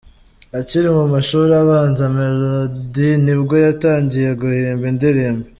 [0.59, 5.45] Akiri mu mashuri abanza, Melody nibwo yatangiye guhimba indirimbo.